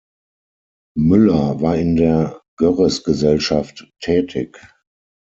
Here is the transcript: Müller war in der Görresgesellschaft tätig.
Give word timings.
Müller 0.97 1.61
war 1.61 1.77
in 1.77 1.95
der 1.95 2.41
Görresgesellschaft 2.57 3.87
tätig. 3.99 4.59